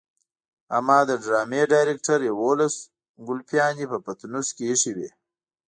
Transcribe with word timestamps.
اما 0.77 0.97
د 1.09 1.11
ډرامې 1.23 1.61
ډايرکټر 1.71 2.19
يوولس 2.29 2.75
ګلپيانې 3.27 3.85
په 3.91 3.97
پټنوس 4.05 4.47
کې 4.55 4.63
ايښې 4.71 4.91
وي. 4.97 5.09